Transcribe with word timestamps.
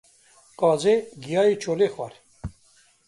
Qazê 0.59 0.95
giyayê 1.23 1.55
çolê 1.61 1.87
xwar 1.93 2.13